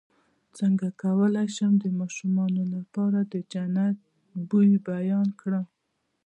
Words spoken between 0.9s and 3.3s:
کولی شم د ماشومانو لپاره